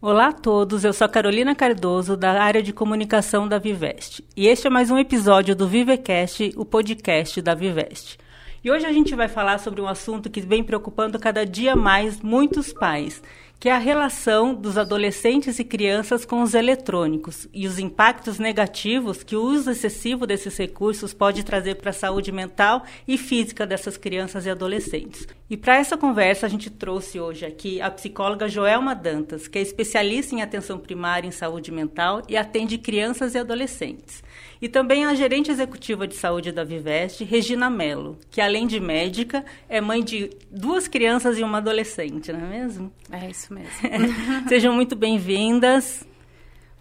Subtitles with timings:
[0.00, 4.24] Olá a todos, eu sou Carolina Cardoso, da área de comunicação da Viveste.
[4.36, 8.16] E este é mais um episódio do Vivecast, o podcast da Viveste.
[8.62, 12.20] E hoje a gente vai falar sobre um assunto que vem preocupando cada dia mais
[12.20, 13.22] muitos pais,
[13.60, 19.22] que é a relação dos adolescentes e crianças com os eletrônicos e os impactos negativos
[19.22, 23.96] que o uso excessivo desses recursos pode trazer para a saúde mental e física dessas
[23.96, 25.26] crianças e adolescentes.
[25.48, 29.62] E para essa conversa, a gente trouxe hoje aqui a psicóloga Joelma Dantas, que é
[29.62, 34.22] especialista em atenção primária em saúde mental e atende crianças e adolescentes.
[34.60, 39.44] E também a gerente executiva de saúde da Viveste, Regina Mello, que além de médica,
[39.68, 42.92] é mãe de duas crianças e uma adolescente, não é mesmo?
[43.12, 43.70] É isso mesmo.
[44.48, 46.04] Sejam muito bem-vindas.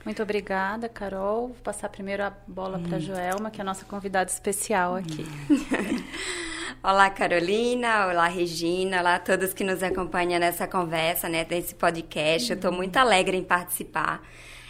[0.03, 1.50] Muito obrigada, Carol.
[1.50, 2.84] Vou passar primeiro a bola hum.
[2.84, 5.25] para a Joelma, que é a nossa convidada especial aqui.
[5.50, 6.03] Hum.
[6.81, 8.08] olá, Carolina.
[8.08, 9.02] Olá, Regina.
[9.02, 12.48] Olá a todos que nos acompanham nessa conversa, né, nesse podcast.
[12.48, 12.53] Hum.
[12.53, 14.23] Eu estou muito alegre em participar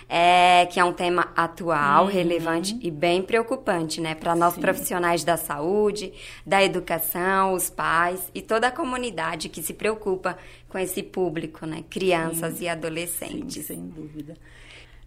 [0.10, 2.12] é, que é um tema atual, uhum.
[2.12, 6.14] relevante e bem preocupante, né, para nós profissionais da saúde,
[6.46, 10.38] da educação, os pais e toda a comunidade que se preocupa
[10.70, 12.66] com esse público, né, crianças Sim.
[12.66, 13.66] e adolescentes.
[13.66, 14.36] Sim, sem dúvida.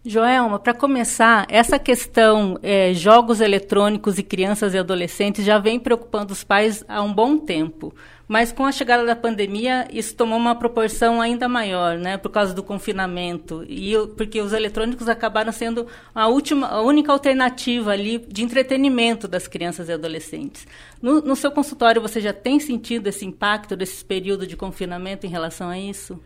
[0.03, 6.33] Joelma, para começar, essa questão é, jogos eletrônicos e crianças e adolescentes já vem preocupando
[6.33, 7.93] os pais há um bom tempo.
[8.27, 12.51] Mas com a chegada da pandemia, isso tomou uma proporção ainda maior, né, por causa
[12.51, 13.63] do confinamento.
[13.69, 19.47] E porque os eletrônicos acabaram sendo a, última, a única alternativa ali de entretenimento das
[19.47, 20.65] crianças e adolescentes.
[20.99, 25.29] No, no seu consultório, você já tem sentido esse impacto desse período de confinamento em
[25.29, 26.19] relação a isso?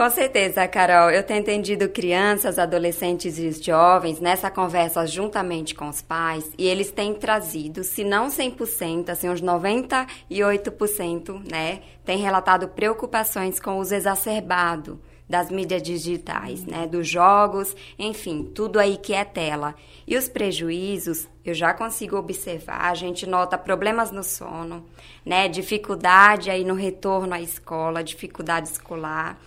[0.00, 1.10] Com certeza, Carol.
[1.10, 6.90] Eu tenho entendido crianças, adolescentes e jovens nessa conversa juntamente com os pais e eles
[6.90, 13.94] têm trazido, se não 100%, assim, uns 98%, né, têm relatado preocupações com o uso
[13.94, 19.74] exacerbado das mídias digitais, né, dos jogos, enfim, tudo aí que é tela.
[20.06, 24.82] E os prejuízos, eu já consigo observar, a gente nota problemas no sono,
[25.26, 29.38] né, dificuldade aí no retorno à escola, dificuldade escolar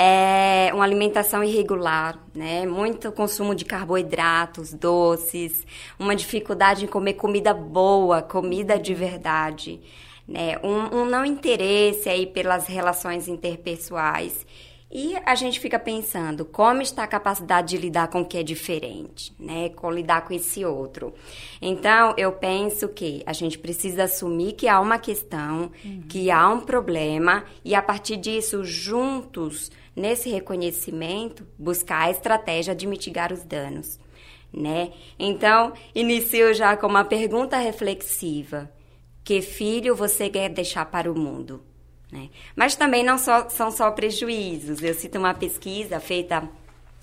[0.00, 2.64] é uma alimentação irregular, né?
[2.64, 5.66] Muito consumo de carboidratos, doces,
[5.98, 9.80] uma dificuldade em comer comida boa, comida de verdade,
[10.26, 10.56] né?
[10.62, 14.46] Um, um não interesse aí pelas relações interpessoais.
[14.90, 18.42] E a gente fica pensando como está a capacidade de lidar com o que é
[18.42, 19.68] diferente, né?
[19.70, 21.12] Com lidar com esse outro.
[21.60, 26.02] Então, eu penso que a gente precisa assumir que há uma questão, uhum.
[26.08, 32.86] que há um problema, e a partir disso, juntos, nesse reconhecimento, buscar a estratégia de
[32.86, 33.98] mitigar os danos,
[34.52, 34.92] né?
[35.18, 38.70] Então, inicio já com uma pergunta reflexiva:
[39.24, 41.62] que filho você quer deixar para o mundo?
[42.10, 42.30] Né?
[42.56, 44.82] Mas também não só, são só prejuízos.
[44.82, 46.48] Eu cito uma pesquisa feita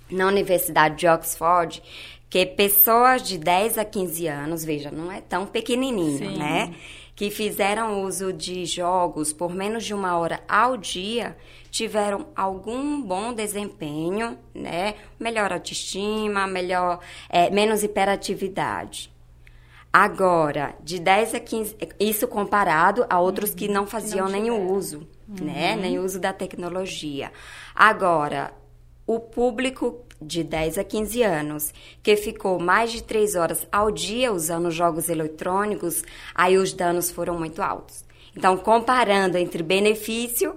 [0.09, 1.83] na Universidade de Oxford
[2.29, 6.37] que pessoas de 10 a 15 anos, veja, não é tão pequenininho, Sim.
[6.37, 6.73] né?
[7.15, 11.37] Que fizeram uso de jogos por menos de uma hora ao dia
[11.71, 14.95] tiveram algum bom desempenho, né?
[15.19, 16.99] Melhor autoestima, melhor,
[17.29, 19.13] é, menos hiperatividade.
[19.91, 24.71] Agora, de 10 a 15, isso comparado a outros uhum, que não faziam nem o
[24.71, 25.37] uso, né?
[25.39, 25.45] uhum.
[25.45, 25.75] né?
[25.75, 27.31] Nem uso da tecnologia.
[27.73, 28.53] Agora,
[29.07, 34.31] o público de 10 a 15 anos, que ficou mais de 3 horas ao dia
[34.31, 36.03] usando jogos eletrônicos,
[36.33, 38.03] aí os danos foram muito altos.
[38.35, 40.55] Então, comparando entre benefício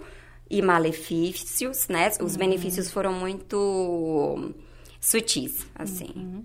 [0.51, 2.09] e malefícios, né?
[2.21, 2.39] Os uhum.
[2.39, 4.53] benefícios foram muito
[5.01, 6.13] sutis, assim.
[6.17, 6.45] Uhum.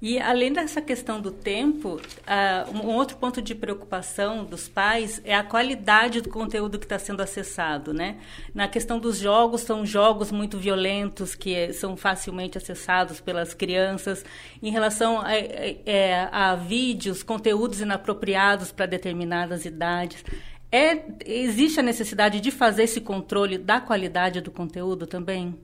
[0.00, 5.34] E além dessa questão do tempo, uh, um outro ponto de preocupação dos pais é
[5.34, 8.18] a qualidade do conteúdo que está sendo acessado, né?
[8.54, 14.22] Na questão dos jogos, são jogos muito violentos que são facilmente acessados pelas crianças.
[14.62, 20.22] Em relação a, a, é, a vídeos, conteúdos inapropriados para determinadas idades.
[20.70, 25.58] É, existe a necessidade de fazer esse controle da qualidade do conteúdo também?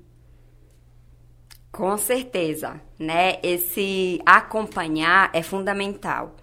[1.73, 3.39] Com certeza, né?
[3.43, 6.37] Esse acompanhar é fundamental,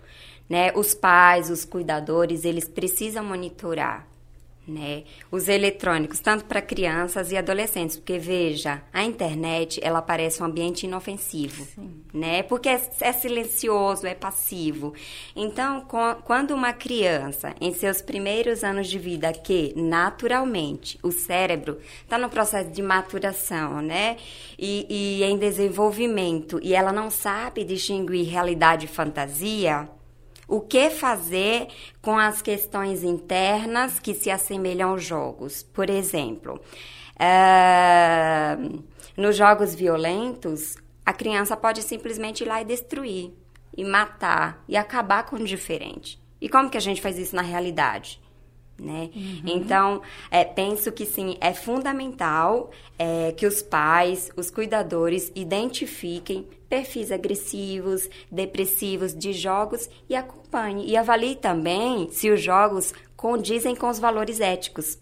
[0.49, 0.71] né?
[0.75, 4.08] Os pais, os cuidadores, eles precisam monitorar
[4.67, 5.03] né?
[5.31, 10.85] Os eletrônicos, tanto para crianças e adolescentes, porque veja, a internet ela parece um ambiente
[10.85, 12.03] inofensivo, Sim.
[12.13, 12.43] né?
[12.43, 14.93] Porque é, é, silencioso, é passivo.
[15.35, 21.79] Então, com, quando uma criança, em seus primeiros anos de vida, que naturalmente o cérebro
[22.03, 24.17] está no processo de maturação, né?
[24.57, 29.89] E, e em desenvolvimento, e ela não sabe distinguir realidade e fantasia,
[30.49, 31.67] o que fazer
[32.01, 35.61] com as questões internas que se assemelham aos jogos?
[35.61, 36.59] Por exemplo,
[37.15, 38.83] uh,
[39.15, 40.75] Nos jogos violentos,
[41.05, 43.33] a criança pode simplesmente ir lá e destruir,
[43.75, 46.19] e matar, e acabar com o diferente.
[46.39, 48.21] E como que a gente faz isso na realidade?
[48.79, 49.09] Né?
[49.13, 49.41] Uhum.
[49.45, 50.01] Então,
[50.31, 58.07] é, penso que sim, é fundamental é, que os pais, os cuidadores identifiquem perfis agressivos,
[58.31, 60.87] depressivos de jogos e acompanhem.
[60.87, 64.97] E avalie também se os jogos condizem com os valores éticos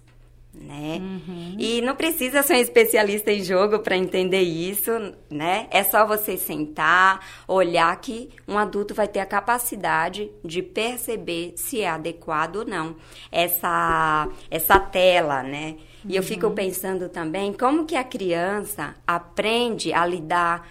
[0.60, 1.00] né?
[1.00, 1.56] Uhum.
[1.58, 4.92] E não precisa ser um especialista em jogo para entender isso,
[5.30, 5.68] né?
[5.70, 11.82] É só você sentar, olhar que um adulto vai ter a capacidade de perceber se
[11.82, 12.96] é adequado ou não
[13.32, 15.76] essa essa tela, né?
[16.08, 16.56] E eu fico uhum.
[16.56, 20.66] pensando também como que a criança aprende a lidar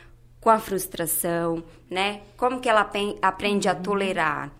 [0.47, 1.61] com a frustração,
[1.91, 2.21] né?
[2.37, 2.89] Como que ela
[3.21, 3.83] aprende a uhum.
[3.83, 4.53] tolerar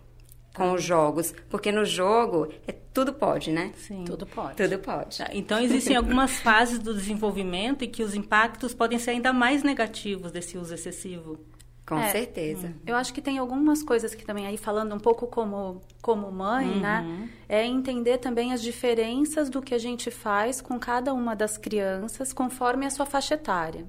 [0.53, 3.71] com os jogos, porque no jogo é, tudo pode, né?
[3.77, 4.03] Sim.
[4.03, 4.57] Tudo pode.
[4.57, 5.19] Tudo pode.
[5.19, 9.63] Tá, então existem algumas fases do desenvolvimento em que os impactos podem ser ainda mais
[9.63, 11.39] negativos desse uso excessivo.
[11.85, 12.73] Com é, certeza.
[12.85, 16.67] Eu acho que tem algumas coisas que também aí falando um pouco como como mãe,
[16.67, 17.17] né, uhum.
[17.19, 21.57] né, é entender também as diferenças do que a gente faz com cada uma das
[21.57, 23.87] crianças conforme a sua faixa etária.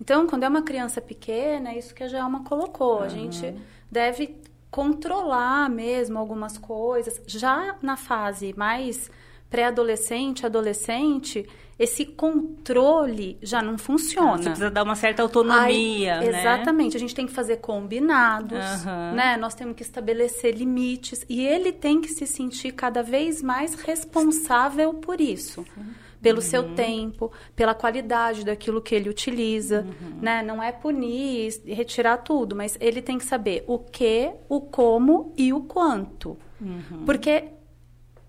[0.00, 3.02] Então, quando é uma criança pequena, é isso que a Jalma colocou, uhum.
[3.02, 3.54] a gente
[3.90, 4.36] deve
[4.70, 7.20] controlar mesmo algumas coisas.
[7.26, 9.10] Já na fase mais
[9.50, 11.48] pré-adolescente, adolescente,
[11.78, 14.36] esse controle já não funciona.
[14.36, 16.40] Você precisa dar uma certa autonomia, Aí, né?
[16.40, 16.96] Exatamente.
[16.96, 19.14] A gente tem que fazer combinados, uhum.
[19.14, 19.36] né?
[19.36, 24.94] Nós temos que estabelecer limites e ele tem que se sentir cada vez mais responsável
[24.94, 25.64] por isso.
[25.76, 26.42] Uhum pelo uhum.
[26.42, 30.18] seu tempo, pela qualidade daquilo que ele utiliza, uhum.
[30.20, 30.42] né?
[30.42, 35.32] Não é punir e retirar tudo, mas ele tem que saber o que, o como
[35.36, 36.36] e o quanto.
[36.60, 37.04] Uhum.
[37.04, 37.44] Porque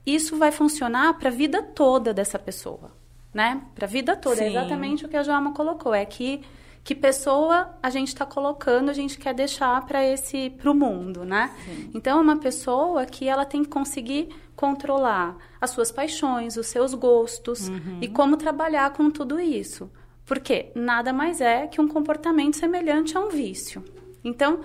[0.05, 2.91] isso vai funcionar para a vida toda dessa pessoa,
[3.33, 3.61] né?
[3.75, 4.35] Para a vida toda.
[4.35, 4.55] É Sim.
[4.55, 5.93] É exatamente o que a Joama colocou.
[5.93, 6.41] É que
[6.83, 11.23] que pessoa a gente está colocando, a gente quer deixar para esse para o mundo,
[11.23, 11.51] né?
[11.63, 11.91] Sim.
[11.93, 16.93] Então, é uma pessoa que ela tem que conseguir controlar as suas paixões, os seus
[16.93, 17.99] gostos uhum.
[18.01, 19.89] e como trabalhar com tudo isso.
[20.25, 23.81] Porque nada mais é que um comportamento semelhante a um vício.
[24.21, 24.59] Então,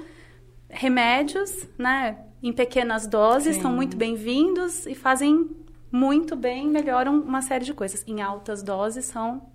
[0.68, 3.62] remédios, né, em pequenas doses Sim.
[3.62, 5.48] são muito bem-vindos e fazem
[5.92, 8.02] muito bem, melhoram uma série de coisas.
[8.04, 9.46] Em altas doses são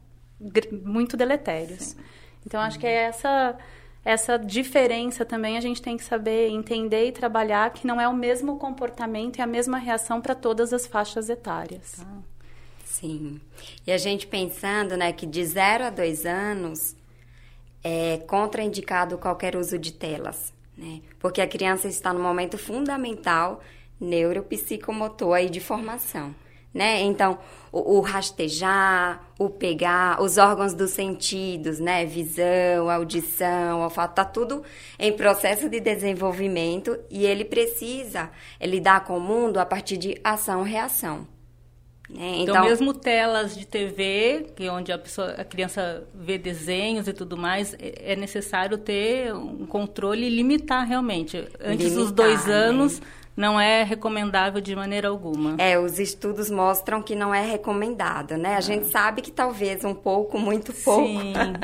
[0.86, 1.82] muito deletérios.
[1.82, 1.98] Sim.
[2.46, 3.58] Então, acho que é essa
[4.04, 8.14] essa diferença também a gente tem que saber entender e trabalhar que não é o
[8.14, 12.00] mesmo comportamento e a mesma reação para todas as faixas etárias.
[12.00, 12.20] Ah.
[12.86, 13.40] Sim.
[13.86, 16.96] E a gente pensando, né, que de 0 a 2 anos
[17.84, 21.02] é contraindicado qualquer uso de telas, né?
[21.18, 23.62] Porque a criança está no momento fundamental
[24.02, 26.36] neuropsicomotor aí de formação
[26.74, 27.02] né?
[27.02, 27.38] Então,
[27.72, 32.06] o, o, rastejar, o pegar, os órgãos dos sentidos, né?
[32.06, 34.64] Visão, audição, olfato, tá tudo
[34.98, 38.30] em processo de desenvolvimento e ele precisa
[38.62, 41.28] lidar com o mundo a partir de ação-reação.
[42.10, 42.40] Né?
[42.40, 47.08] Então, então, mesmo telas de TV, que é onde a pessoa, a criança vê desenhos
[47.08, 51.38] e tudo mais, é, é necessário ter um controle e limitar realmente.
[51.60, 52.54] Antes limitar, dos dois né?
[52.54, 53.08] anos, né?
[53.36, 55.56] Não é recomendável de maneira alguma.
[55.58, 58.56] É, os estudos mostram que não é recomendado, né?
[58.56, 58.62] A ah.
[58.62, 61.34] gente sabe que talvez um pouco, muito pouco, Sim,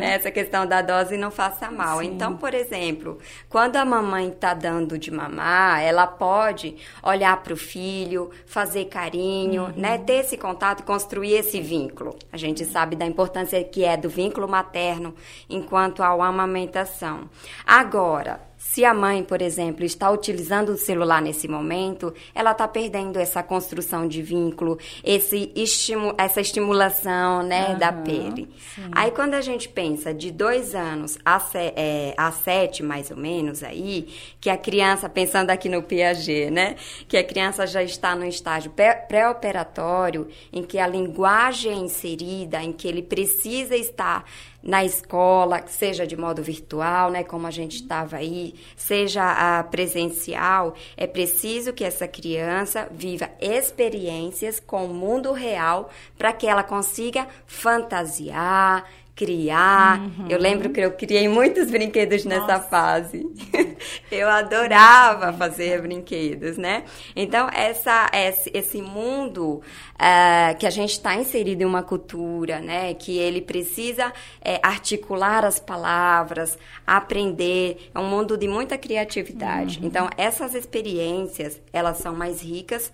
[0.00, 0.14] né?
[0.14, 2.00] essa questão da dose não faça mal.
[2.00, 2.06] Sim.
[2.06, 7.56] Então, por exemplo, quando a mamãe está dando de mamar, ela pode olhar para o
[7.56, 9.72] filho, fazer carinho, uhum.
[9.76, 9.98] né?
[9.98, 12.16] Ter esse contato e construir esse vínculo.
[12.32, 15.14] A gente sabe da importância que é do vínculo materno
[15.48, 17.28] enquanto a amamentação.
[17.64, 23.18] Agora, se a mãe, por exemplo, está utilizando o celular nesse momento, ela está perdendo
[23.18, 28.48] essa construção de vínculo, esse estimu essa estimulação né, uhum, da pele.
[28.74, 28.90] Sim.
[28.90, 33.62] Aí, quando a gente pensa de dois anos a, é, a sete, mais ou menos,
[33.62, 34.08] aí,
[34.40, 36.74] que a criança, pensando aqui no Piaget, né,
[37.06, 38.72] que a criança já está no estágio
[39.06, 44.24] pré-operatório, em que a linguagem é inserida, em que ele precisa estar
[44.64, 50.74] na escola, seja de modo virtual, né, como a gente estava aí, seja a presencial,
[50.96, 57.28] é preciso que essa criança viva experiências com o mundo real para que ela consiga
[57.46, 60.00] fantasiar, criar.
[60.00, 60.26] Uhum.
[60.28, 62.40] Eu lembro que eu criei muitos brinquedos Nossa.
[62.40, 63.24] nessa fase.
[64.10, 66.84] eu adorava fazer brinquedos, né?
[67.14, 68.10] Então, essa,
[68.52, 69.62] esse mundo
[69.94, 72.92] uh, que a gente está inserido em uma cultura, né?
[72.94, 77.90] Que ele precisa é, articular as palavras, aprender.
[77.94, 79.78] É um mundo de muita criatividade.
[79.78, 79.86] Uhum.
[79.86, 82.90] Então, essas experiências, elas são mais ricas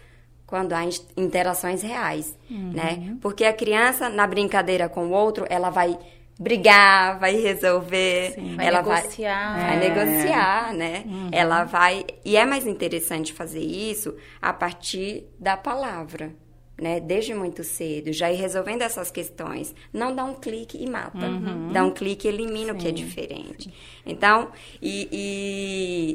[0.50, 0.84] quando há
[1.16, 2.72] interações reais, uhum.
[2.74, 3.16] né?
[3.22, 5.96] Porque a criança, na brincadeira com o outro, ela vai
[6.38, 9.56] brigar, vai resolver, Sim, vai ela negociar.
[9.56, 9.88] vai, vai É.
[9.88, 11.02] negociar, né?
[11.06, 11.28] Uhum.
[11.30, 16.34] Ela vai e é mais interessante fazer isso a partir da palavra.
[16.82, 19.74] Né, desde muito cedo, já ir resolvendo essas questões.
[19.92, 21.28] Não dá um clique e mata.
[21.74, 22.94] Dá um clique e elimina o que é Sim.
[22.94, 23.70] diferente.
[24.06, 24.48] Então,
[24.80, 25.06] e,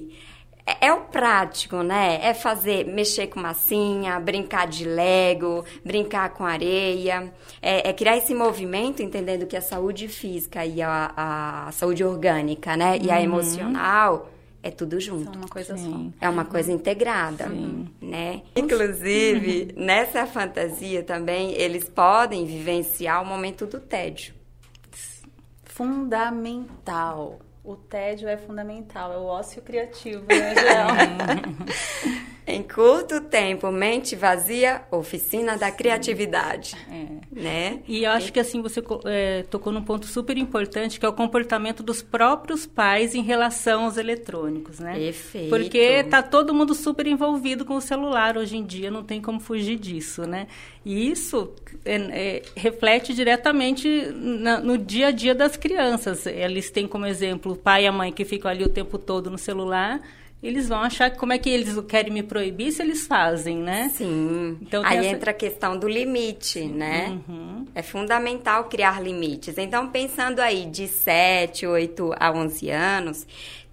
[0.10, 0.16] e
[0.66, 2.20] é, é o prático, né?
[2.22, 7.32] É fazer, mexer com massinha, brincar de Lego, brincar com areia.
[7.62, 12.76] É, é criar esse movimento, entendendo que a saúde física e a, a saúde orgânica,
[12.76, 12.98] né?
[12.98, 14.30] E a emocional
[14.64, 15.26] é tudo junto.
[15.26, 16.12] São uma coisa Sim.
[16.20, 17.48] É uma coisa integrada,
[18.02, 18.42] né?
[18.56, 24.34] Inclusive, nessa fantasia também, eles podem vivenciar o momento do tédio.
[25.64, 27.40] Fundamental.
[27.66, 32.26] O tédio é fundamental, é o ócio criativo, né, Gel?
[32.48, 36.76] Em curto tempo, mente vazia, oficina da criatividade,
[37.32, 37.80] né?
[37.88, 41.14] E eu acho que assim você é, tocou num ponto super importante que é o
[41.14, 44.94] comportamento dos próprios pais em relação aos eletrônicos, né?
[44.96, 45.50] Perfeito.
[45.50, 49.40] Porque tá todo mundo super envolvido com o celular hoje em dia, não tem como
[49.40, 50.46] fugir disso, né?
[50.86, 51.52] E isso
[51.84, 56.28] é, é, reflete diretamente na- no dia a dia das crianças.
[56.28, 59.32] Eles têm como exemplo o pai e a mãe que ficam ali o tempo todo
[59.32, 60.00] no celular.
[60.44, 63.90] Eles vão achar que como é que eles querem me proibir se eles fazem, né?
[63.90, 64.58] Sim.
[64.62, 67.20] Então, Aí essa- entra a questão do limite, né?
[67.28, 67.66] Uhum.
[67.74, 69.58] É fundamental criar limites.
[69.58, 73.26] Então, pensando aí de 7, 8 a 11 anos,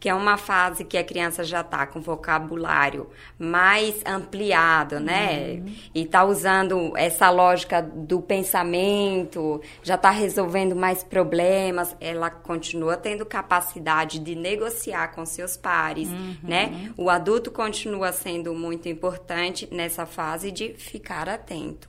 [0.02, 5.60] que é uma fase que a criança já está com vocabulário mais ampliado, né?
[5.60, 5.74] Uhum.
[5.94, 13.24] E está usando essa lógica do pensamento, já está resolvendo mais problemas, ela continua tendo
[13.24, 16.36] capacidade de negociar com seus pares, Uhum.
[16.42, 16.90] né?
[16.96, 21.88] O adulto continua sendo muito importante nessa fase de ficar atento.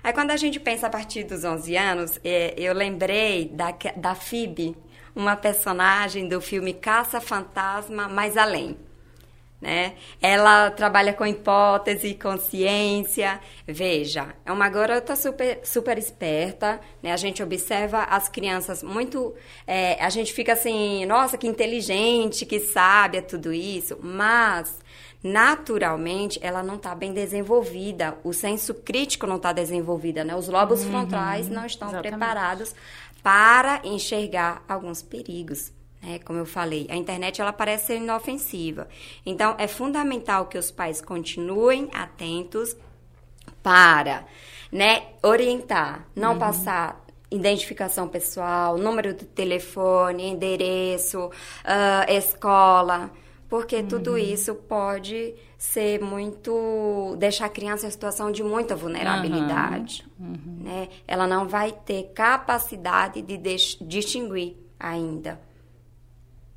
[0.00, 4.14] Aí quando a gente pensa a partir dos 11 anos, é, eu lembrei da, da
[4.14, 4.76] Phoebe,
[5.14, 8.76] uma personagem do filme Caça Fantasma Mais Além.
[9.60, 9.94] Né?
[10.22, 13.40] Ela trabalha com hipótese, consciência.
[13.66, 16.80] Veja, é uma garota super, super esperta.
[17.02, 17.12] Né?
[17.12, 19.34] A gente observa as crianças muito.
[19.66, 23.98] é, a gente fica assim, nossa, que inteligente, que sábia, tudo isso.
[24.00, 24.78] Mas
[25.22, 28.16] naturalmente ela não está bem desenvolvida.
[28.22, 30.36] O senso crítico não está desenvolvido, né?
[30.36, 32.12] Os lobos frontais não estão exatamente.
[32.12, 32.74] preparados
[33.22, 35.72] para enxergar alguns perigos.
[36.02, 36.18] Né?
[36.20, 38.88] Como eu falei, a internet ela parece ser inofensiva.
[39.24, 42.76] Então, é fundamental que os pais continuem atentos
[43.62, 44.24] para
[44.70, 51.30] né, orientar, não passar identificação pessoal, número de telefone, endereço,
[51.64, 53.10] ah, escola,
[53.48, 60.88] porque tudo isso pode ser muito deixar a criança em situação de muita vulnerabilidade, né?
[61.06, 65.40] Ela não vai ter capacidade de dis- distinguir ainda,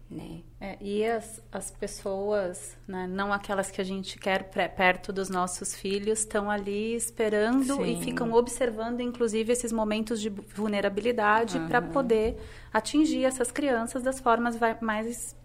[0.10, 0.42] né?
[0.64, 4.44] É, e as, as pessoas, né, não aquelas que a gente quer
[4.76, 8.00] perto dos nossos filhos, estão ali esperando Sim.
[8.00, 12.38] e ficam observando, inclusive, esses momentos de vulnerabilidade para poder
[12.72, 15.36] atingir essas crianças das formas mais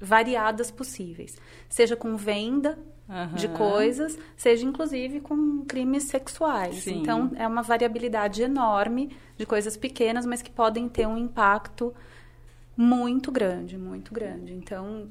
[0.00, 1.36] variadas possíveis.
[1.68, 2.78] Seja com venda
[3.34, 3.54] de Aham.
[3.54, 6.76] coisas, seja inclusive com crimes sexuais.
[6.76, 7.00] Sim.
[7.02, 11.92] Então, é uma variabilidade enorme de coisas pequenas, mas que podem ter um impacto
[12.76, 14.54] muito grande, muito grande.
[14.54, 15.08] Então,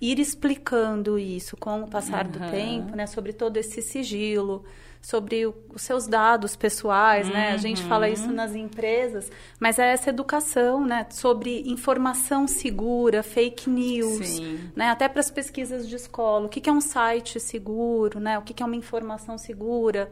[0.00, 2.50] ir explicando isso com o passar do Aham.
[2.50, 4.64] tempo, né, sobre todo esse sigilo,
[5.02, 7.50] sobre o- os seus dados pessoais, né?
[7.52, 8.32] A gente fala isso Uhum.
[8.34, 14.70] nas empresas, mas é essa educação, né, sobre informação segura, fake news, Sim.
[14.76, 18.38] né, até para as pesquisas de escola, o que que é um site seguro, né?
[18.38, 20.08] O que que é uma informação segura?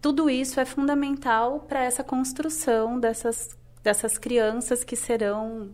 [0.00, 5.70] Tudo isso é fundamental para essa construção dessas, dessas crianças que serão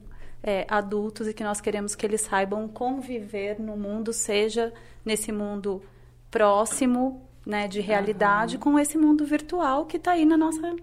[0.47, 4.73] é, adultos e que nós queremos que eles saibam conviver no mundo, seja
[5.05, 5.83] nesse mundo
[6.31, 10.75] próximo, né, de realidade, com esse mundo virtual que está aí na nossa,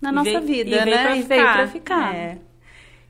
[0.00, 1.02] na nossa veio- vida, e veio né?
[1.02, 1.52] pra e veio ficar.
[1.54, 2.14] para ficar.
[2.14, 2.38] É.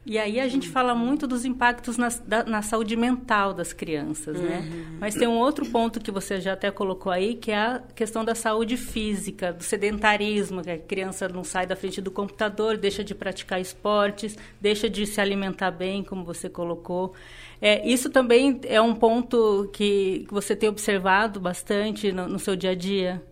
[0.09, 4.41] E aí a gente fala muito dos impactos na, da- na saúde mental das crianças,
[4.41, 4.65] né?
[4.99, 8.25] Mas tem um outro ponto que você já até colocou aí, que é a questão
[8.25, 13.05] da saúde física, do sedentarismo, que a criança não sai da frente do computador, deixa
[13.05, 17.13] de praticar esportes, deixa de se alimentar bem, como você colocou.
[17.61, 22.57] É, isso também é um ponto que, que você tem observado bastante no, no seu
[22.57, 23.23] dia a dia?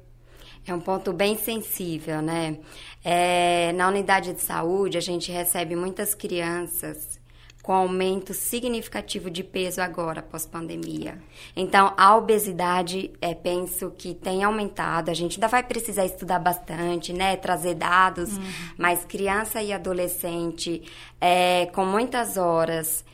[0.67, 2.59] É um ponto bem sensível, né?
[3.05, 7.21] É, na unidade de saúde, a gente recebe muitas crianças
[7.67, 11.19] com aumento significativo de peso agora, pós-pandemia.
[11.57, 15.09] Então, a obesidade, é, penso que tem aumentado.
[15.09, 17.37] A gente ainda vai precisar estudar bastante, né?
[17.37, 18.45] Trazer dados, uhum.
[18.79, 20.83] mas criança e adolescente
[21.21, 23.05] é, com muitas horas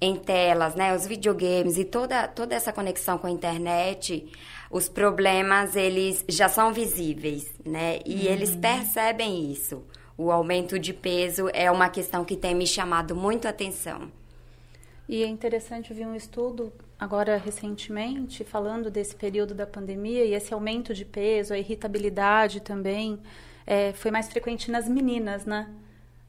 [0.00, 0.94] em telas, né?
[0.94, 4.24] Os videogames e toda, toda essa conexão com a internet,
[4.70, 8.00] os problemas, eles já são visíveis, né?
[8.04, 8.32] E uhum.
[8.32, 9.84] eles percebem isso
[10.18, 14.10] o aumento de peso é uma questão que tem me chamado muito a atenção.
[15.08, 20.54] E é interessante ver um estudo agora recentemente falando desse período da pandemia e esse
[20.54, 23.20] aumento de peso, a irritabilidade também
[23.66, 25.68] é, foi mais frequente nas meninas, né?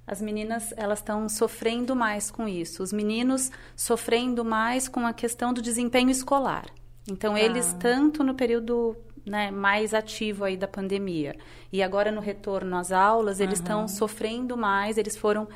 [0.06, 5.54] As meninas elas estão sofrendo mais com isso, os meninos sofrendo mais com a questão
[5.54, 6.66] do desempenho escolar.
[7.08, 7.40] Então ah.
[7.40, 8.96] eles tanto no período
[9.26, 11.36] né, mais ativo aí da pandemia.
[11.72, 13.88] E agora no retorno às aulas, eles estão uhum.
[13.88, 15.48] sofrendo mais, eles foram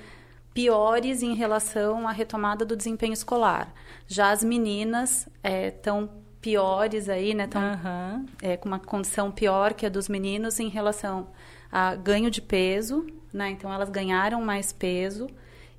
[0.54, 3.74] piores em relação à retomada do desempenho escolar.
[4.08, 7.46] Já as meninas estão é, piores aí, né?
[7.46, 8.26] Estão uhum.
[8.42, 11.28] é, com uma condição pior que a dos meninos em relação
[11.72, 13.52] a ganho de peso, né?
[13.52, 15.28] Então elas ganharam mais peso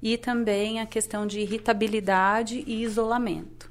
[0.01, 3.62] e também a questão de irritabilidade e isolamento.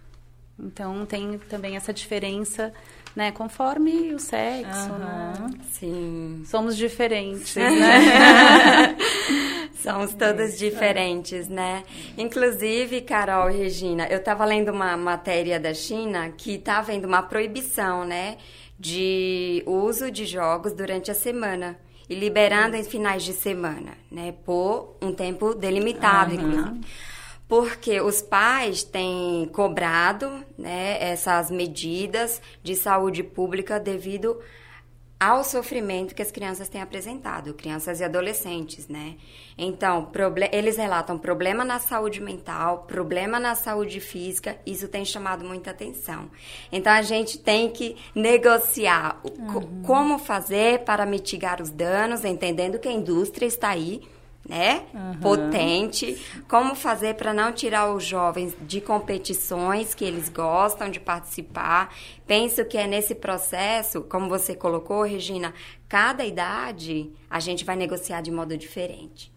[0.60, 2.74] Então tem também essa diferença
[3.15, 3.31] né?
[3.31, 4.98] Conforme o sexo, uhum.
[5.00, 5.34] né?
[5.72, 6.43] Sim.
[6.46, 8.96] Somos diferentes, né?
[9.75, 11.84] Somos todas diferentes, né?
[12.17, 17.24] Inclusive, Carol e Regina, eu estava lendo uma matéria da China que está havendo uma
[17.24, 18.38] proibição, né?
[18.79, 21.77] De uso de jogos durante a semana
[22.10, 24.34] e liberando em finais de semana, né?
[24.46, 26.41] Por um tempo delimitado, uhum.
[26.41, 26.81] inclusive
[27.51, 34.39] porque os pais têm cobrado né, essas medidas de saúde pública devido
[35.20, 39.17] ao sofrimento que as crianças têm apresentado, crianças e adolescentes, né?
[39.58, 40.10] Então,
[40.53, 46.31] eles relatam problema na saúde mental, problema na saúde física, isso tem chamado muita atenção.
[46.72, 49.84] Então, a gente tem que negociar uhum.
[49.84, 54.01] como fazer para mitigar os danos, entendendo que a indústria está aí
[54.48, 54.83] né?
[54.93, 55.19] Uhum.
[55.19, 56.21] Potente.
[56.48, 61.93] Como fazer para não tirar os jovens de competições que eles gostam de participar?
[62.25, 65.54] Penso que é nesse processo, como você colocou, Regina,
[65.88, 69.32] cada idade a gente vai negociar de modo diferente.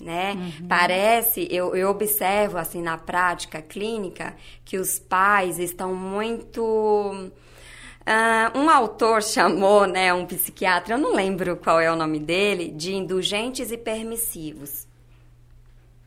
[0.00, 0.32] Né?
[0.32, 0.66] Uhum.
[0.66, 7.30] Parece, eu, eu observo assim na prática clínica que os pais estão muito
[8.00, 12.70] Uh, um autor chamou, né, um psiquiatra, eu não lembro qual é o nome dele,
[12.70, 14.86] de indulgentes e permissivos.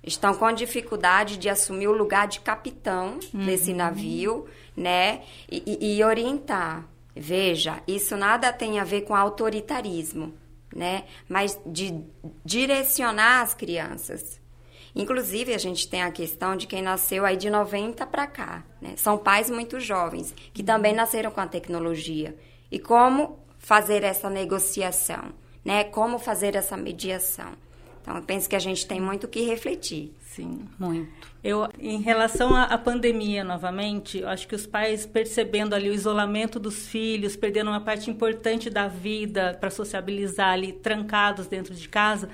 [0.04, 3.46] Estão com dificuldade de assumir o lugar de capitão uhum.
[3.46, 6.86] desse navio, né, e, e, orientar.
[7.16, 10.34] Veja, isso nada tem a ver com autoritarismo,
[10.76, 12.04] né, mas de
[12.44, 14.42] direcionar as crianças.
[14.96, 18.64] Inclusive, a gente tem a questão de quem nasceu aí de 90 para cá.
[18.80, 18.94] Né?
[18.96, 22.36] São pais muito jovens, que também nasceram com a tecnologia.
[22.72, 25.34] E como fazer essa negociação?
[25.66, 25.84] Né?
[25.84, 27.54] Como fazer essa mediação?
[28.02, 30.14] Então, eu penso que a gente tem muito que refletir.
[30.20, 31.33] Sim, muito.
[31.44, 36.88] Eu, em relação à, pandemia, novamente, acho que os pais percebendo ali o isolamento dos
[36.88, 42.30] filhos, perdendo uma parte importante da vida para sociabilizar ali, trancados dentro de casa,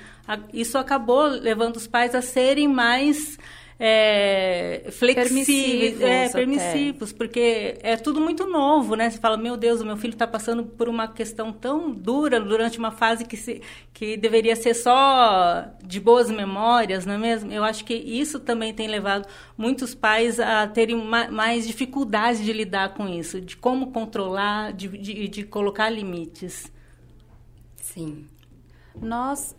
[0.53, 3.39] isso acabou levando os pais a serem mais
[3.81, 9.09] é, flexíveis, é, permissivos, porque é tudo muito novo, né?
[9.09, 12.77] Você fala, meu Deus, o meu filho está passando por uma questão tão dura durante
[12.77, 13.61] uma fase que, se,
[13.93, 17.53] que deveria ser só de boas memórias, não é mesmo?
[17.53, 19.25] Eu acho que isso também tem levado
[19.57, 24.89] muitos pais a terem ma mais dificuldade de lidar com isso, de como controlar, de,
[24.89, 26.69] de, de colocar limites.
[27.77, 28.27] Sim.
[29.01, 29.55] Nós,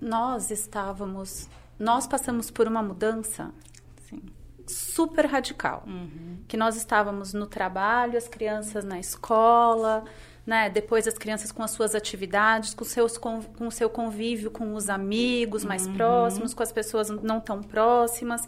[0.00, 1.48] nós estávamos
[1.78, 3.50] nós passamos por uma mudança
[3.98, 4.22] assim,
[4.66, 5.84] super radical.
[5.86, 6.38] Uhum.
[6.46, 10.04] Que nós estávamos no trabalho, as crianças na escola,
[10.46, 10.68] né?
[10.68, 14.74] Depois as crianças com as suas atividades, com, seus, com, com o seu convívio com
[14.74, 15.94] os amigos mais uhum.
[15.94, 18.46] próximos, com as pessoas não tão próximas.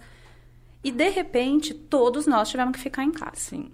[0.83, 3.37] E de repente, todos nós tivemos que ficar em casa.
[3.37, 3.71] Sim.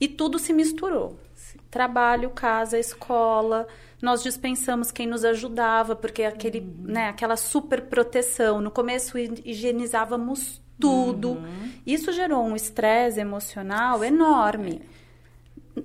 [0.00, 1.18] E tudo se misturou.
[1.34, 1.58] Sim.
[1.70, 3.66] Trabalho, casa, escola,
[4.04, 6.92] nós dispensamos quem nos ajudava, porque aquele, uhum.
[6.92, 8.60] né, aquela super proteção.
[8.60, 11.30] No começo higienizávamos tudo.
[11.30, 11.70] Uhum.
[11.86, 14.82] Isso gerou um estresse emocional enorme.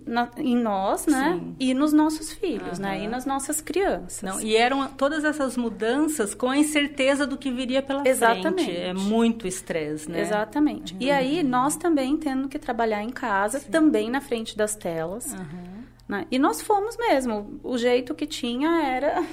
[0.05, 1.39] Na, em nós, né?
[1.39, 1.55] Sim.
[1.59, 2.83] E nos nossos filhos, uhum.
[2.83, 3.03] né?
[3.03, 4.21] E nas nossas crianças.
[4.21, 8.65] Não, e eram todas essas mudanças com a incerteza do que viria pela Exatamente.
[8.65, 8.77] frente.
[8.77, 10.21] É muito estresse, né?
[10.21, 10.93] Exatamente.
[10.93, 10.99] Uhum.
[11.01, 13.71] E aí, nós também tendo que trabalhar em casa, Sim.
[13.71, 15.33] também na frente das telas.
[15.33, 15.68] Uhum.
[16.09, 16.25] Né?
[16.31, 17.59] E nós fomos mesmo.
[17.63, 19.23] O jeito que tinha era,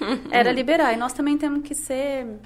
[0.30, 0.92] era liberar.
[0.92, 2.38] E nós também temos que ser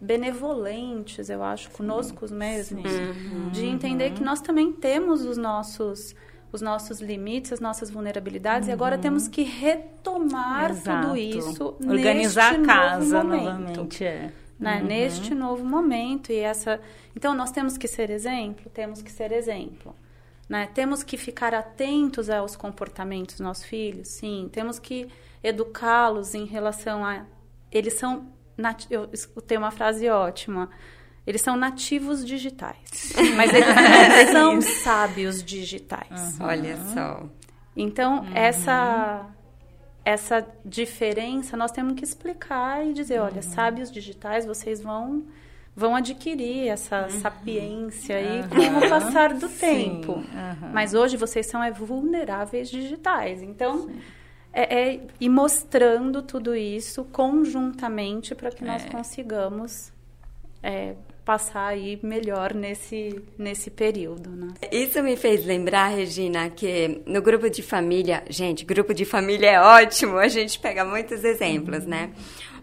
[0.00, 3.50] benevolentes, eu acho, conosco mesmos, uhum.
[3.50, 6.14] de entender que nós também temos os nossos
[6.50, 8.72] os nossos limites, as nossas vulnerabilidades, uhum.
[8.72, 9.02] e agora uhum.
[9.02, 11.08] temos que retomar Exato.
[11.08, 14.32] tudo isso organizar a casa novamente, é.
[14.58, 14.80] Né?
[14.80, 14.86] Uhum.
[14.86, 16.80] Neste novo momento e essa,
[17.14, 19.94] então nós temos que ser exemplo, temos que ser exemplo.
[20.48, 20.66] Né?
[20.72, 24.48] Temos que ficar atentos aos comportamentos dos nossos filhos, sim.
[24.50, 25.08] Temos que
[25.42, 27.24] educá-los em relação a.
[27.70, 28.32] Eles são.
[28.90, 29.06] Eu
[29.46, 30.70] tenho uma frase ótima.
[31.26, 33.12] Eles são nativos digitais.
[33.36, 36.38] Mas eles não são sábios digitais.
[36.38, 36.46] Uhum.
[36.46, 37.28] Olha só.
[37.76, 38.34] Então, uhum.
[38.34, 39.26] essa
[40.04, 43.42] essa diferença nós temos que explicar e dizer, olha, uhum.
[43.42, 45.26] sábios digitais, vocês vão
[45.78, 47.20] vão adquirir essa uhum.
[47.20, 48.48] sapiência aí uhum.
[48.48, 50.14] com o passar do tempo.
[50.14, 50.70] Uhum.
[50.72, 53.42] Mas hoje vocês são é, vulneráveis digitais.
[53.42, 53.88] Então,
[54.52, 58.88] é, é ir mostrando tudo isso conjuntamente para que nós é.
[58.90, 59.92] consigamos
[60.60, 60.96] é,
[61.28, 64.30] passar aí melhor nesse, nesse período.
[64.30, 64.48] Né?
[64.72, 69.60] Isso me fez lembrar, Regina, que no grupo de família, gente, grupo de família é
[69.60, 71.90] ótimo, a gente pega muitos exemplos, uhum.
[71.90, 72.12] né?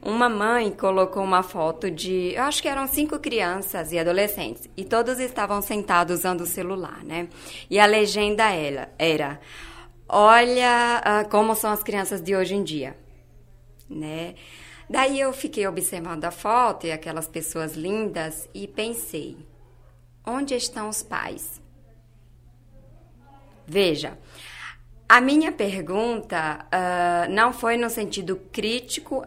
[0.02, 4.84] Uma mãe colocou uma foto de, eu acho que eram cinco crianças e adolescentes, e
[4.84, 7.28] todos estavam sentados usando o celular, né?
[7.70, 9.40] E a legenda era, era
[10.10, 12.98] olha uh, como são as crianças de hoje em dia,
[13.88, 14.34] né?
[14.90, 19.38] Daí eu fiquei observando a foto e aquelas pessoas lindas e pensei:
[20.26, 21.62] onde estão os pais?
[23.68, 24.18] Veja,
[25.10, 29.26] a minha pergunta uh, não foi no sentido crítico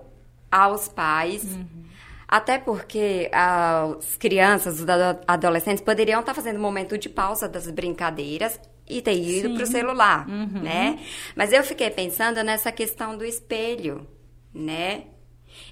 [0.51, 1.45] aos pais.
[1.45, 1.79] Uhum.
[2.27, 4.87] Até porque as crianças, os
[5.27, 9.67] adolescentes poderiam estar fazendo um momento de pausa das brincadeiras e ter ido para o
[9.67, 10.63] celular, uhum.
[10.63, 10.99] né?
[11.35, 14.07] Mas eu fiquei pensando nessa questão do espelho,
[14.53, 15.05] né?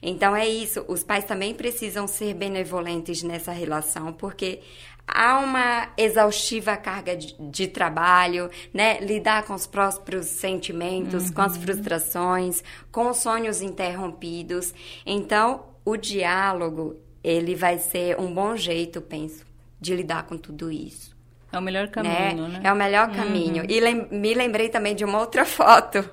[0.02, 4.60] Então é isso, os pais também precisam ser benevolentes nessa relação, porque
[5.06, 9.00] há uma exaustiva carga de, de trabalho, né?
[9.00, 11.32] Lidar com os próprios sentimentos, uhum.
[11.32, 11.62] com as uhum.
[11.62, 14.74] frustrações, com os sonhos interrompidos.
[15.04, 19.44] Então, o diálogo, ele vai ser um bom jeito, penso,
[19.80, 21.15] de lidar com tudo isso.
[21.52, 22.58] É o melhor caminho, né?
[22.58, 22.60] né?
[22.64, 23.62] É o melhor caminho.
[23.62, 23.70] Uhum.
[23.70, 26.08] E lem me lembrei também de uma outra foto.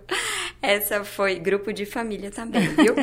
[0.62, 2.96] Essa foi grupo de família também, viu?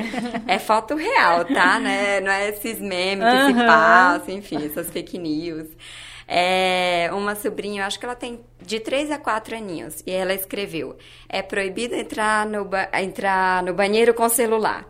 [0.49, 1.79] é foto real, tá?
[1.79, 2.21] Né?
[2.21, 3.47] Não é esses memes que uhum.
[3.49, 5.69] se passam, enfim, essas fake news.
[6.27, 10.03] É uma sobrinha, eu acho que ela tem de 3 a 4 aninhos.
[10.07, 10.97] E ela escreveu:
[11.29, 14.87] É proibido entrar no, entrar no banheiro com celular.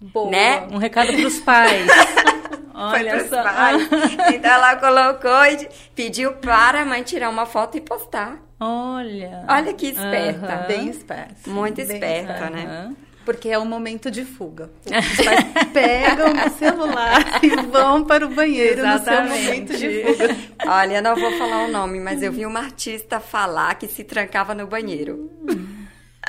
[0.00, 0.30] Boa.
[0.30, 0.66] Né?
[0.70, 1.86] Um recado para os pais.
[2.76, 3.42] Olha Foi só.
[3.42, 3.88] Pais.
[4.34, 8.38] Então ela colocou e pediu para a mãe tirar uma foto e postar.
[8.60, 9.44] Olha.
[9.48, 10.66] Olha que esperta.
[10.68, 11.50] Bem esperta.
[11.50, 12.94] Muito Bem esperta, né?
[13.24, 14.70] Porque é um momento de fuga.
[14.86, 19.30] Os pais pegam o celular e vão para o banheiro Exatamente.
[19.30, 20.36] no seu momento de fuga.
[20.66, 24.54] Olha, não vou falar o nome, mas eu vi uma artista falar que se trancava
[24.54, 25.30] no banheiro.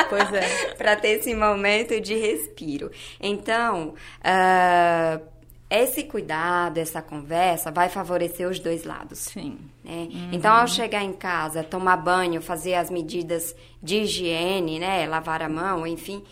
[0.09, 0.73] Pois é.
[0.75, 2.91] para ter esse momento de respiro.
[3.19, 5.36] Então, uh,
[5.69, 9.19] esse cuidado, essa conversa vai favorecer os dois lados.
[9.19, 9.57] Sim.
[9.83, 10.07] Né?
[10.11, 10.29] Uhum.
[10.31, 13.53] Então, ao chegar em casa, tomar banho, fazer as medidas
[13.83, 15.05] de higiene, né?
[15.05, 16.23] Lavar a mão, enfim.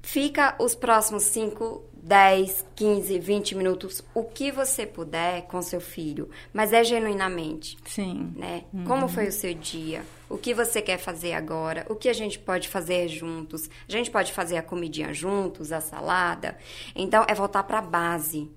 [0.00, 6.30] Fica os próximos 5, 10, 15, 20 minutos, o que você puder com seu filho,
[6.52, 7.76] mas é genuinamente.
[7.84, 8.32] Sim.
[8.36, 8.64] Né?
[8.72, 8.84] Uhum.
[8.84, 10.02] Como foi o seu dia?
[10.28, 11.84] O que você quer fazer agora?
[11.88, 13.68] O que a gente pode fazer juntos?
[13.88, 16.56] A gente pode fazer a comidinha juntos, a salada?
[16.94, 18.50] Então, é voltar para a base.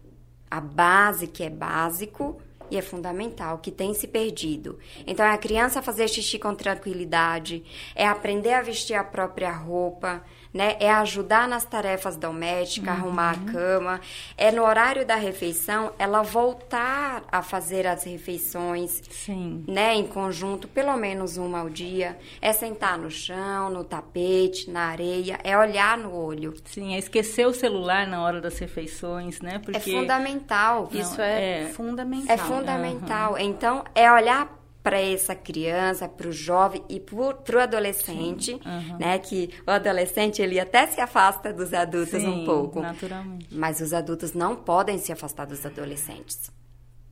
[0.50, 4.80] A base que é básico e é fundamental, que tem se perdido.
[5.06, 7.64] Então, é a criança fazer xixi com tranquilidade,
[7.96, 10.24] é aprender a vestir a própria roupa,
[10.58, 10.76] né?
[10.80, 13.02] É ajudar nas tarefas domésticas, uhum.
[13.04, 14.02] arrumar a cama.
[14.36, 19.64] É no horário da refeição ela voltar a fazer as refeições, Sim.
[19.68, 19.94] né?
[19.94, 22.18] Em conjunto, pelo menos uma ao dia.
[22.42, 25.40] É sentar no chão, no tapete, na areia.
[25.44, 26.56] É olhar no olho.
[26.66, 29.60] Sim, é esquecer o celular na hora das refeições, né?
[29.60, 29.78] Porque...
[29.78, 30.90] É fundamental.
[30.92, 32.34] Isso é, é, fundamental.
[32.34, 33.32] É fundamental.
[33.34, 33.40] Uhum.
[33.40, 38.98] Então, é olhar para essa criança, para o jovem e para o adolescente, uhum.
[38.98, 39.20] né?
[39.20, 43.50] Que o adolescente ele até se afasta dos adultos Sim, um pouco, naturalmente.
[43.52, 46.50] mas os adultos não podem se afastar dos adolescentes,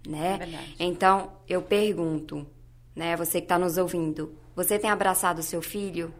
[0.07, 0.39] né?
[0.79, 2.47] É então eu pergunto,
[2.95, 3.17] né?
[3.17, 6.13] Você que está nos ouvindo, você tem abraçado o seu filho?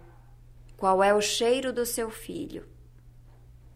[0.76, 2.66] Qual é o cheiro do seu filho?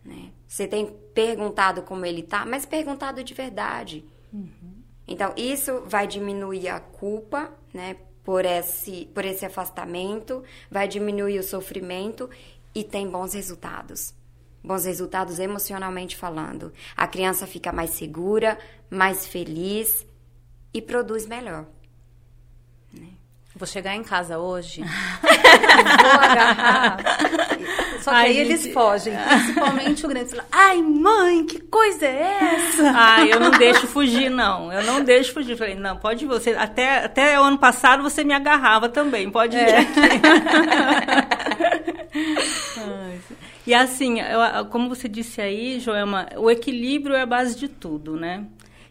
[0.04, 0.34] Né?
[0.46, 4.04] Você tem perguntado como ele tá, mas perguntado de verdade.
[4.34, 4.84] Uhum.
[5.08, 11.44] Então, isso vai diminuir a culpa, né, por esse, por esse afastamento, vai diminuir o
[11.44, 12.30] sofrimento
[12.74, 14.14] e tem bons resultados.
[14.64, 16.72] bons resultados emocionalmente falando.
[16.96, 20.06] A criança fica mais segura, mais feliz
[20.74, 21.66] e produz melhor.
[23.56, 24.82] Vou chegar em casa hoje,
[25.22, 26.98] vou agarrar.
[28.10, 28.48] Só que Ai, aí gente...
[28.48, 30.36] eles fogem, principalmente o grande.
[30.52, 32.92] Ai, mãe, que coisa é essa?
[32.96, 34.74] Ah, eu não deixo fugir, não.
[34.74, 35.56] Eu não deixo fugir.
[35.56, 36.52] Falei, não, pode você.
[36.52, 39.86] Até, até o ano passado você me agarrava também, pode vir é.
[43.68, 44.18] e assim,
[44.72, 48.46] como você disse aí, Joelma, o equilíbrio é a base de tudo, né?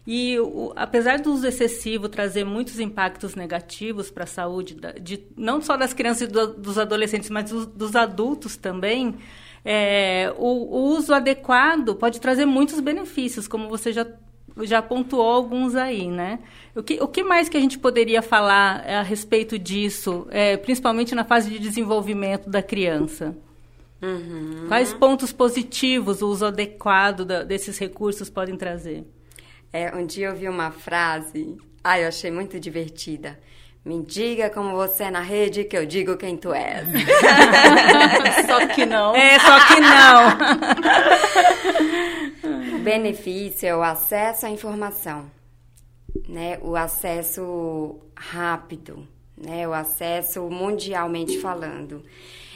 [0.07, 5.23] E o, apesar do uso excessivo trazer muitos impactos negativos para a saúde, da, de,
[5.37, 9.15] não só das crianças e do, dos adolescentes, mas dos, dos adultos também,
[9.63, 14.07] é, o, o, uso adequado pode trazer muitos benefícios, como você já,
[14.61, 16.39] já pontuou alguns aí, né?
[16.75, 21.13] O que, o que mais que a gente poderia falar a respeito disso, é, principalmente
[21.13, 23.35] na fase de desenvolvimento da criança?
[24.01, 24.65] Uhum.
[24.69, 29.05] Quais pontos positivos o uso adequado da, desses recursos podem trazer?
[29.71, 33.39] É, um dia eu vi uma frase, ai, eu achei muito divertida.
[33.85, 36.85] Me diga como você é na rede que eu digo quem tu és.
[38.45, 39.15] só que não.
[39.15, 40.37] É, só que não.
[42.75, 45.31] o benefício é o acesso à informação,
[46.27, 46.59] né?
[46.61, 49.67] O acesso rápido, né?
[49.67, 52.03] O acesso mundialmente falando.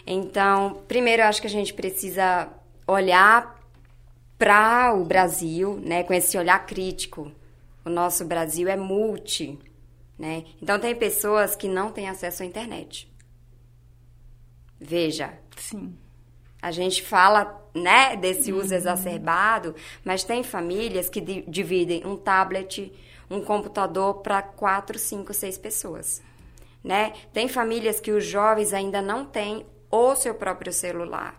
[0.05, 2.49] Então, primeiro eu acho que a gente precisa
[2.85, 3.62] olhar
[4.37, 7.31] para o Brasil, né, com esse olhar crítico.
[7.85, 9.59] O nosso Brasil é multi,
[10.17, 10.45] né?
[10.61, 13.11] Então tem pessoas que não têm acesso à internet.
[14.79, 15.33] Veja.
[15.57, 15.97] Sim.
[16.61, 18.77] A gente fala, né, desse uso uhum.
[18.77, 22.91] exacerbado, mas tem famílias que di dividem um tablet,
[23.29, 26.21] um computador para quatro, cinco, seis pessoas,
[26.81, 27.13] né?
[27.33, 31.37] Tem famílias que os jovens ainda não têm o seu próprio celular.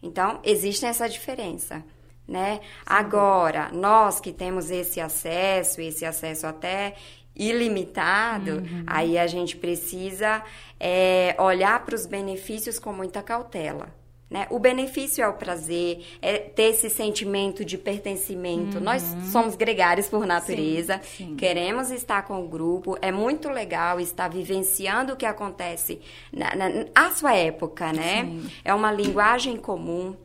[0.00, 1.84] Então, existe essa diferença
[2.26, 2.60] né?
[2.86, 6.94] Agora, nós que temos esse acesso, esse acesso até
[7.34, 8.84] ilimitado, uhum.
[8.86, 10.42] aí a gente precisa
[10.78, 13.88] é, olhar para os benefícios com muita cautela.
[14.32, 14.46] Né?
[14.48, 18.78] O benefício é o prazer, é ter esse sentimento de pertencimento.
[18.78, 18.82] Uhum.
[18.82, 21.36] Nós somos gregários por natureza, sim, sim.
[21.36, 26.00] queremos estar com o grupo, é muito legal estar vivenciando o que acontece
[26.32, 28.24] na, na, na sua época, né?
[28.24, 28.50] Sim.
[28.64, 30.16] É uma linguagem comum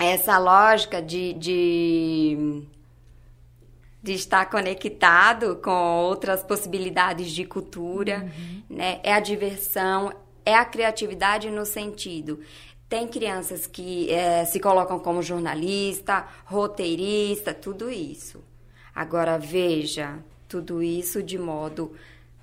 [0.00, 2.62] essa lógica de, de,
[4.02, 8.62] de estar conectado com outras possibilidades de cultura, uhum.
[8.76, 8.98] né?
[9.02, 10.12] É a diversão,
[10.44, 12.40] é a criatividade no sentido.
[12.88, 18.42] Tem crianças que é, se colocam como jornalista, roteirista, tudo isso.
[18.94, 21.92] Agora veja, tudo isso de modo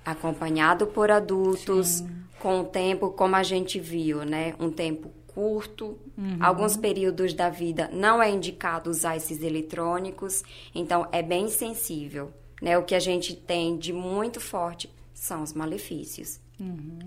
[0.04, 2.10] acompanhado por adultos, Sim.
[2.38, 4.54] com o tempo, como a gente viu, né?
[4.58, 5.96] Um tempo curto.
[6.18, 6.36] Uhum.
[6.40, 10.42] Alguns períodos da vida não é indicado usar esses eletrônicos,
[10.74, 12.32] então é bem sensível.
[12.60, 12.76] Né?
[12.76, 16.40] O que a gente tem de muito forte são os malefícios.
[16.58, 16.98] Uhum.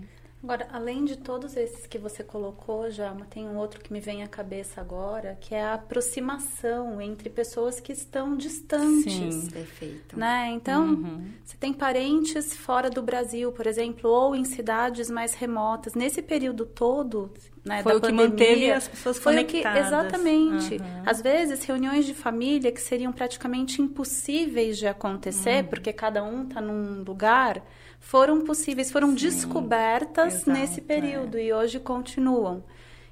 [0.42, 4.24] Agora, além de todos esses que você colocou, Jalma, tem um outro que me vem
[4.24, 9.34] à cabeça agora, que é a aproximação entre pessoas que estão distantes.
[9.34, 10.18] Sim, perfeito.
[10.18, 10.50] Né?
[10.52, 11.30] Então, uhum.
[11.44, 15.94] você tem parentes fora do Brasil, por exemplo, ou em cidades mais remotas.
[15.94, 17.32] Nesse período todo,
[17.64, 19.80] né, foi da o pandemia, que manteve as pessoas foi conectadas.
[19.80, 20.74] Que, exatamente.
[20.74, 21.02] Uhum.
[21.06, 25.68] Às vezes, reuniões de família que seriam praticamente impossíveis de acontecer, uhum.
[25.68, 27.62] porque cada um está num lugar
[28.02, 31.44] foram possíveis, foram Sim, descobertas exato, nesse período é.
[31.44, 32.62] e hoje continuam.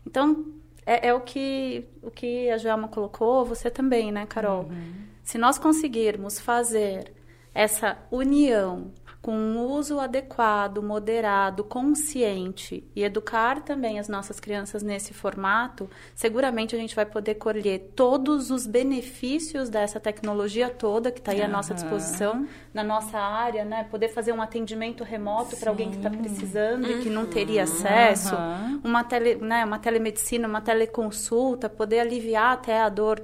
[0.05, 0.45] Então,
[0.85, 4.65] é, é, o, que, o que a Joelma colocou, você também, né, Carol?
[4.65, 4.93] Uhum.
[5.23, 7.13] Se nós conseguirmos fazer
[7.55, 15.13] essa união com um uso adequado, moderado, consciente e educar também as nossas crianças nesse
[15.13, 21.33] formato, seguramente a gente vai poder colher todos os benefícios dessa tecnologia toda que está
[21.33, 23.85] aí à nossa disposição, na nossa área, né?
[23.91, 26.99] Poder fazer um atendimento remoto para alguém que está precisando uhum.
[26.99, 27.71] e que não teria uhum.
[27.71, 28.81] acesso, uhum.
[28.85, 33.23] uma, tele, né, uma telemedicina, uma teleconsulta, poder aliviar até a dor.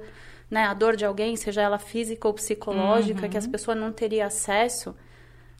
[0.49, 3.51] Né, a dor de alguém, seja ela física ou psicológica, que as uhum.
[3.51, 4.95] pessoas não teriam acesso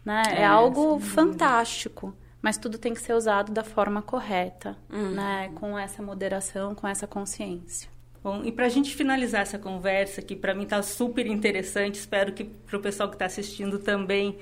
[0.08, 0.24] né?
[0.30, 2.16] É, é algo fantástico.
[2.42, 5.12] Mas tudo tem que ser usado da forma correta, uhum.
[5.12, 5.52] né?
[5.56, 7.90] Com essa moderação, com essa consciência.
[8.24, 12.32] Bom, e para a gente finalizar essa conversa, que para mim está super interessante, espero
[12.32, 14.38] que para o pessoal que está assistindo também,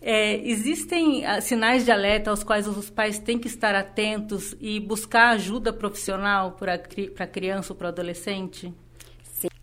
[0.00, 4.80] é, existem uh, sinais de alerta aos quais os pais têm que estar atentos e
[4.80, 8.72] buscar ajuda profissional para a criança ou para o adolescente?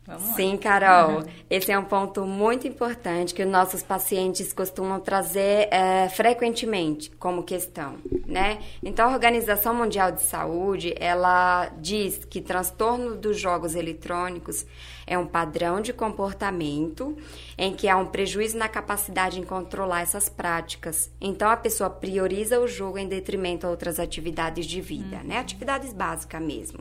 [0.07, 0.57] Vamos Sim, lá.
[0.57, 1.23] Carol.
[1.49, 7.43] Esse é um ponto muito importante que os nossos pacientes costumam trazer é, frequentemente como
[7.43, 8.59] questão, né?
[8.81, 14.65] Então, a Organização Mundial de Saúde, ela diz que transtorno dos jogos eletrônicos
[15.07, 17.17] é um padrão de comportamento
[17.57, 21.09] em que há um prejuízo na capacidade em controlar essas práticas.
[21.19, 25.23] Então, a pessoa prioriza o jogo em detrimento a outras atividades de vida, uhum.
[25.23, 25.39] né?
[25.39, 26.79] Atividades básicas mesmo.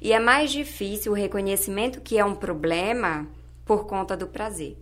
[0.00, 3.26] E é mais difícil o reconhecimento que é um problema
[3.64, 4.78] por conta do prazer.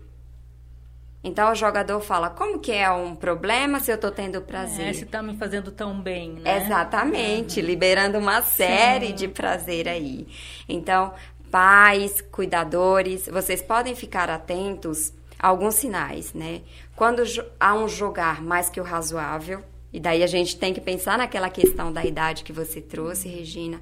[1.24, 4.88] Então o jogador fala: como que é um problema se eu estou tendo prazer?
[4.88, 6.64] É, se está me fazendo tão bem, né?
[6.64, 7.66] Exatamente, uhum.
[7.66, 9.14] liberando uma série Sim.
[9.14, 10.26] de prazer aí.
[10.68, 11.14] Então,
[11.52, 16.62] pais, cuidadores, vocês podem ficar atentos a alguns sinais, né?
[16.96, 17.22] Quando
[17.60, 19.62] há um jogar mais que o razoável,
[19.92, 23.80] e daí a gente tem que pensar naquela questão da idade que você trouxe, Regina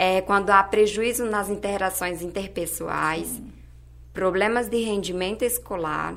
[0.00, 3.38] é, quando há prejuízo nas interações interpessoais,
[4.14, 6.16] problemas de rendimento escolar,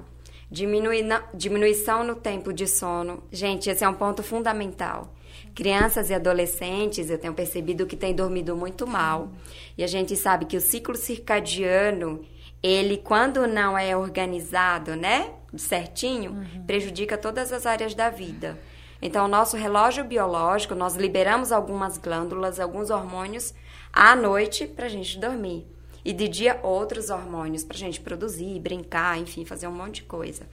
[0.49, 3.21] diminuição no tempo de sono.
[3.29, 5.12] Gente, esse é um ponto fundamental.
[5.55, 9.29] Crianças e adolescentes, eu tenho percebido que têm dormido muito mal.
[9.77, 12.21] E a gente sabe que o ciclo circadiano,
[12.61, 16.63] ele, quando não é organizado, né, certinho, uhum.
[16.65, 18.59] prejudica todas as áreas da vida.
[19.01, 23.53] Então, o nosso relógio biológico, nós liberamos algumas glândulas, alguns hormônios
[23.91, 25.67] à noite para a gente dormir.
[26.05, 30.03] E de dia, outros hormônios para a gente produzir, brincar, enfim, fazer um monte de
[30.03, 30.47] coisa.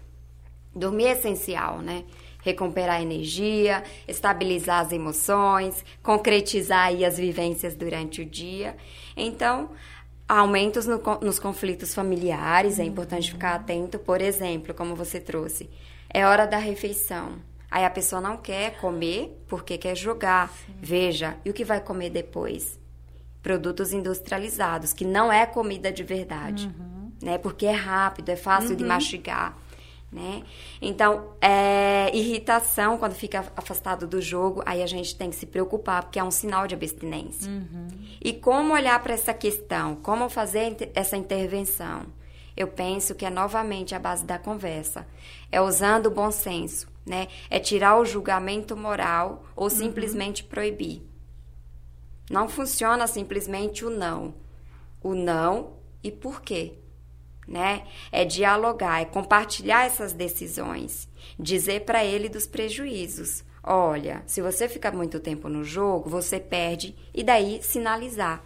[0.74, 2.04] Dormir é essencial, né?
[2.42, 8.76] Recuperar a energia, estabilizar as emoções, concretizar aí as vivências durante o dia.
[9.16, 9.70] Então,
[10.28, 13.98] aumentos no, nos conflitos familiares, é importante ficar atento.
[13.98, 15.68] Por exemplo, como você trouxe,
[16.08, 17.38] é hora da refeição.
[17.70, 20.48] Aí a pessoa não quer comer porque quer jogar.
[20.50, 20.74] Sim.
[20.80, 22.80] Veja, e o que vai comer depois?
[23.42, 27.12] produtos industrializados, que não é comida de verdade, uhum.
[27.22, 27.38] né?
[27.38, 28.76] Porque é rápido, é fácil uhum.
[28.76, 29.56] de mastigar,
[30.12, 30.42] né?
[30.82, 36.02] Então, é, irritação quando fica afastado do jogo, aí a gente tem que se preocupar,
[36.02, 37.50] porque é um sinal de abstinência.
[37.50, 37.88] Uhum.
[38.20, 39.94] E como olhar para essa questão?
[39.96, 42.06] Como fazer essa intervenção?
[42.56, 45.06] Eu penso que é novamente a base da conversa.
[45.50, 47.28] É usando o bom senso, né?
[47.48, 49.70] É tirar o julgamento moral ou uhum.
[49.70, 51.02] simplesmente proibir.
[52.28, 54.34] Não funciona simplesmente o não.
[55.02, 56.74] O não e por quê.
[57.50, 57.82] Né?
[58.12, 63.42] É dialogar, é compartilhar essas decisões, dizer para ele dos prejuízos.
[63.60, 68.40] Olha, se você ficar muito tempo no jogo, você perde e daí sinalizar,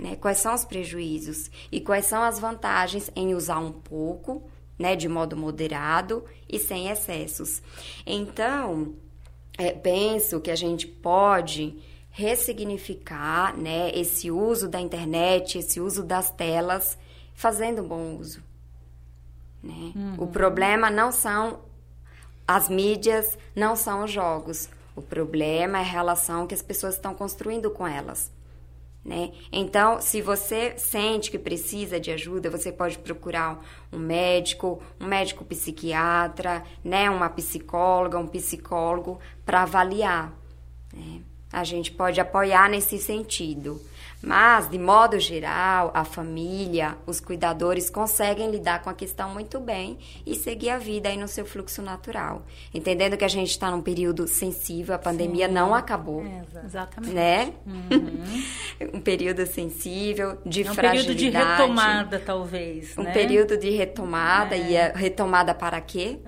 [0.00, 0.16] né?
[0.16, 4.42] Quais são os prejuízos e quais são as vantagens em usar um pouco,
[4.78, 7.60] né, de modo moderado e sem excessos.
[8.06, 8.94] Então,
[9.58, 11.76] é, penso que a gente pode
[12.10, 16.98] ressignificar né, esse uso da internet, esse uso das telas,
[17.38, 18.42] fazendo um bom uso.
[19.62, 19.92] Né?
[19.94, 20.14] Uhum.
[20.18, 21.60] O problema não são
[22.46, 24.68] as mídias, não são os jogos.
[24.96, 28.32] O problema é a relação que as pessoas estão construindo com elas.
[29.04, 29.30] Né?
[29.52, 35.44] Então, se você sente que precisa de ajuda, você pode procurar um médico, um médico
[35.44, 37.08] psiquiatra, né?
[37.08, 40.36] uma psicóloga, um psicólogo para avaliar.
[40.92, 41.22] Né?
[41.52, 43.80] a gente pode apoiar nesse sentido.
[44.20, 49.96] Mas, de modo geral, a família, os cuidadores conseguem lidar com a questão muito bem
[50.26, 52.44] e seguir a vida aí no seu fluxo natural.
[52.74, 55.54] Entendendo que a gente está num período sensível, a pandemia Sim.
[55.54, 56.24] não acabou.
[56.24, 57.14] É, exatamente.
[57.14, 57.52] Né?
[57.64, 58.90] Uhum.
[58.94, 61.12] um período sensível, de é um fragilidade.
[61.12, 62.98] Um período de retomada, talvez.
[62.98, 63.12] Um né?
[63.12, 64.56] período de retomada.
[64.56, 64.70] É.
[64.70, 66.18] E a retomada para quê?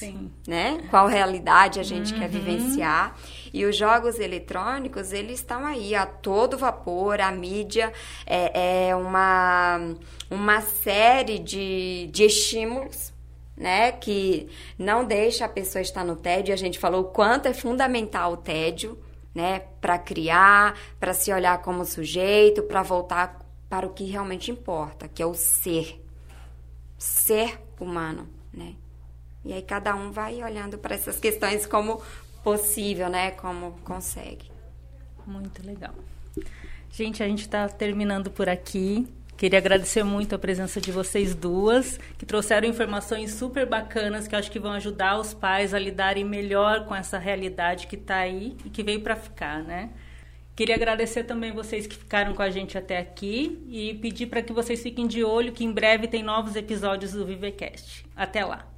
[0.00, 0.32] Sim.
[0.48, 0.84] Né?
[0.88, 2.20] Qual realidade a gente uhum.
[2.20, 3.14] quer vivenciar.
[3.52, 7.92] E os jogos eletrônicos, eles estão aí a todo vapor, a mídia
[8.26, 9.94] é, é uma,
[10.30, 13.12] uma série de, de estímulos
[13.60, 16.54] né, que não deixa a pessoa estar no tédio.
[16.54, 18.98] A gente falou o quanto é fundamental o tédio,
[19.34, 25.06] né, para criar, para se olhar como sujeito, para voltar para o que realmente importa,
[25.06, 26.02] que é o ser,
[26.98, 28.74] ser humano, né?
[29.44, 32.02] E aí cada um vai olhando para essas questões como
[32.42, 33.30] possível, né?
[33.32, 34.50] Como consegue.
[35.26, 35.94] Muito legal.
[36.90, 39.06] Gente, a gente está terminando por aqui.
[39.36, 44.50] Queria agradecer muito a presença de vocês duas, que trouxeram informações super bacanas que acho
[44.50, 48.68] que vão ajudar os pais a lidarem melhor com essa realidade que está aí e
[48.68, 49.90] que veio para ficar, né?
[50.54, 54.52] Queria agradecer também vocês que ficaram com a gente até aqui e pedir para que
[54.52, 58.04] vocês fiquem de olho que em breve tem novos episódios do Vivecast.
[58.14, 58.68] Até lá.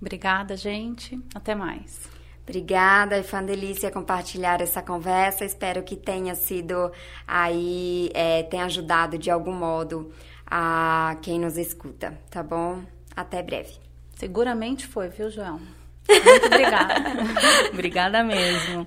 [0.00, 1.20] Obrigada, gente.
[1.34, 2.08] Até mais.
[2.42, 5.44] Obrigada, foi uma delícia compartilhar essa conversa.
[5.44, 6.90] Espero que tenha sido
[7.26, 10.12] aí, é, tenha ajudado de algum modo
[10.46, 12.82] a quem nos escuta, tá bom?
[13.14, 13.74] Até breve.
[14.16, 15.60] Seguramente foi, viu, João?
[16.08, 16.94] Muito obrigada.
[17.72, 18.86] obrigada mesmo.